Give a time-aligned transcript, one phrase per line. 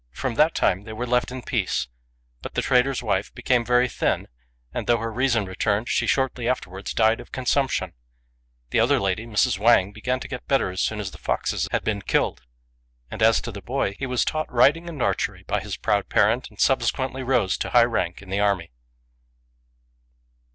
[0.09, 1.87] From that time they were left in peace;
[2.41, 4.27] but the trader's wife became very thin,
[4.73, 7.93] and though her reason returned, she shortly after wards died of consumption.
[8.71, 9.59] The other lady, Mrs.
[9.59, 12.41] Wang, began to get better as soon as the foxes had been killed;
[13.11, 16.09] and as to the boy, he was taught riding and archery 3 by his proud
[16.09, 18.71] parent, and subsequently rose to high rank in the army.